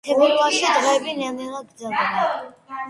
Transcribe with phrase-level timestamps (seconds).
[0.07, 2.29] თებერვალში დღეები ნელ-ნელა გრძელდება.